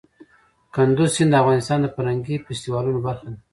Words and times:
کندز 0.73 1.09
سیند 1.15 1.31
د 1.33 1.39
افغانستان 1.43 1.79
د 1.81 1.87
فرهنګي 1.95 2.35
فستیوالونو 2.45 2.99
برخه 3.07 3.27
ده. 3.33 3.39